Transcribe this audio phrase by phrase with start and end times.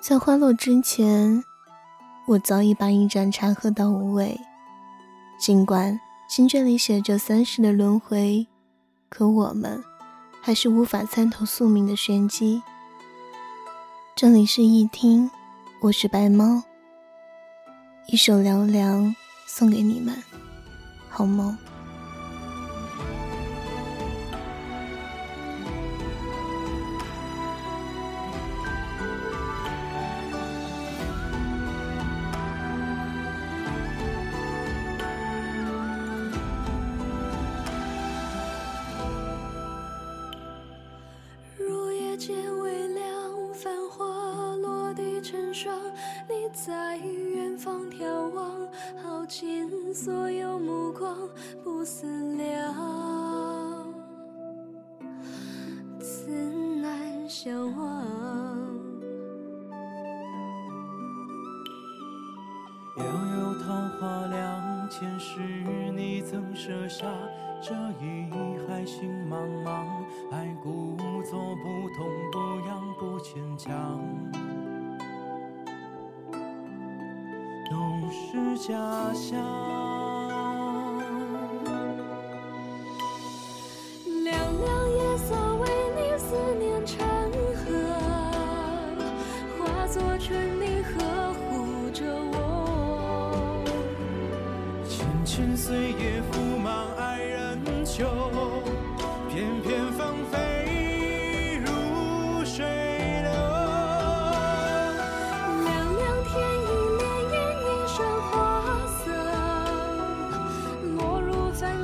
[0.00, 1.44] 在花落之前，
[2.26, 4.40] 我早已把一盏茶喝到无味。
[5.38, 8.46] 尽管经卷里写着三世的轮回，
[9.10, 9.84] 可我们
[10.40, 12.62] 还是无法参透宿命的玄机。
[14.16, 15.30] 这里是一听，
[15.82, 16.62] 我是白猫。
[18.06, 19.04] 一首《凉凉》
[19.46, 20.16] 送给你们，
[21.10, 21.56] 好梦。
[46.52, 48.50] 在远方眺望，
[49.02, 51.16] 耗尽所有目光，
[51.62, 52.06] 不思
[52.36, 52.74] 量，
[56.00, 56.30] 此
[56.82, 58.04] 难相忘。
[62.96, 65.40] 悠悠桃花凉，前世
[65.94, 67.06] 你曾舍下
[67.62, 67.72] 这
[68.04, 68.28] 一
[68.66, 69.86] 海心茫茫，
[70.32, 70.96] 爱故
[71.30, 74.00] 作不痛不痒不牵强。
[77.70, 77.76] 都
[78.10, 78.74] 是假
[79.14, 79.38] 象。
[84.24, 86.98] 凉凉夜色为你思念成
[87.54, 87.62] 河，
[89.56, 90.28] 化作春
[90.60, 92.34] 泥呵护着我。
[94.88, 96.09] 千千岁月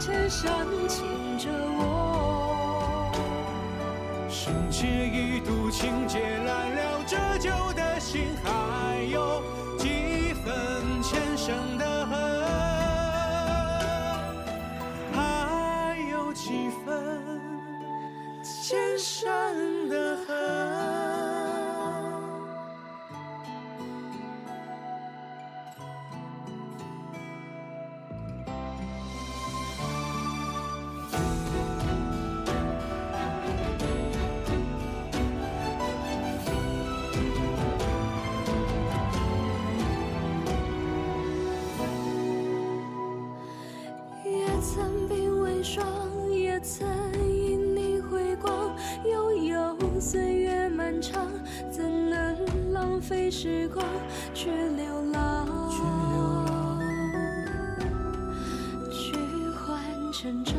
[0.00, 0.50] 深
[0.88, 3.10] 情着我，
[4.28, 9.42] 世界一度情劫难了，折旧的心还有
[9.78, 11.83] 几分前生的
[44.64, 45.84] 曾鬓微霜，
[46.32, 46.88] 也曾
[47.22, 48.74] 因你回光。
[49.04, 51.26] 悠悠岁月漫长，
[51.70, 53.84] 怎能浪费时光
[54.32, 55.46] 去流浪？
[58.90, 59.12] 去
[59.52, 59.78] 换
[60.14, 60.54] 成长。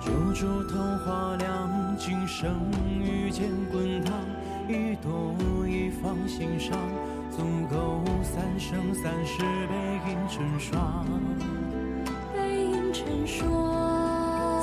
[0.00, 2.56] 灼灼桃花凉，今生
[3.00, 4.12] 遇见滚烫，
[4.68, 6.76] 一朵一放心上。
[7.30, 9.74] 足够三生三世背
[10.10, 11.06] 影成双，
[12.34, 13.48] 背影成双，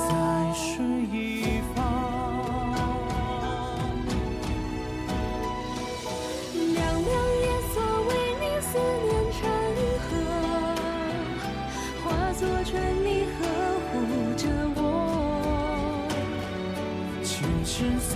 [0.09, 0.11] 在
[0.53, 1.77] 水一方。
[6.53, 7.07] 凉凉
[7.41, 8.09] 夜色为
[8.41, 8.69] 你思
[9.03, 9.39] 念成
[10.03, 10.09] 河，
[12.03, 12.73] 化作春
[13.03, 13.07] 泥
[13.39, 13.41] 呵
[13.91, 13.95] 护
[14.35, 14.43] 着
[14.75, 14.81] 我。
[17.23, 18.11] 千千岁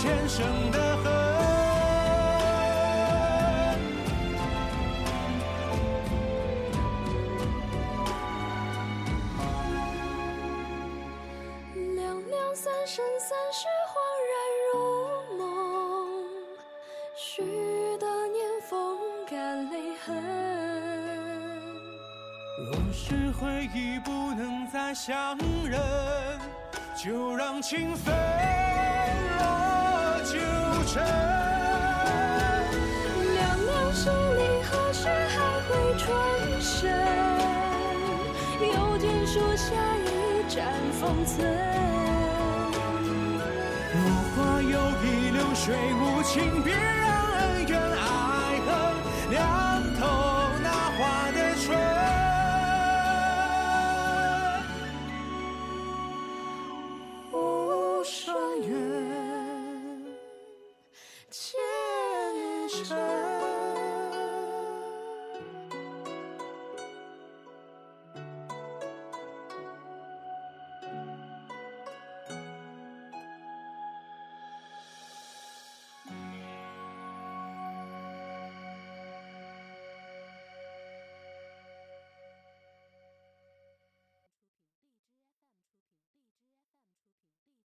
[0.00, 1.12] 前生的恨。
[11.96, 12.00] 两
[12.30, 13.92] 两三生三世恍
[14.30, 14.32] 然
[14.72, 14.74] 如
[15.36, 15.44] 梦，
[17.14, 17.44] 许
[17.98, 18.38] 多年
[18.70, 18.96] 风
[19.28, 20.08] 干泪痕。
[22.56, 25.36] 若是回忆不能再相
[25.68, 25.78] 认，
[26.96, 28.14] 就让情分
[30.92, 31.00] 成。
[33.34, 36.06] 两两心里何时还会转
[36.60, 36.90] 身？
[38.60, 39.66] 又见树下
[40.04, 40.08] 一
[40.48, 40.58] 盏
[41.00, 41.46] 风存。
[43.92, 43.98] 落
[44.34, 44.68] 花有
[45.02, 45.64] 意流水
[45.94, 47.19] 无情，别让
[62.84, 63.09] 双缘，前尘。